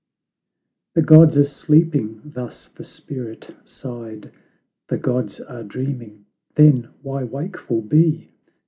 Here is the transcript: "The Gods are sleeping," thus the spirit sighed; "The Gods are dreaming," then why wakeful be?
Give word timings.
"The 0.95 1.03
Gods 1.03 1.37
are 1.37 1.43
sleeping," 1.43 2.21
thus 2.25 2.69
the 2.69 2.83
spirit 2.83 3.53
sighed; 3.65 4.31
"The 4.87 4.97
Gods 4.97 5.39
are 5.39 5.61
dreaming," 5.61 6.25
then 6.55 6.89
why 7.03 7.23
wakeful 7.23 7.83
be? 7.83 8.31